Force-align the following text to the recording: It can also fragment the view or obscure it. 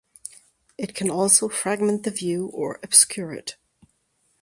It 0.79 0.95
can 0.95 1.11
also 1.11 1.47
fragment 1.47 2.01
the 2.05 2.09
view 2.09 2.47
or 2.55 2.79
obscure 2.81 3.33
it. 3.35 3.55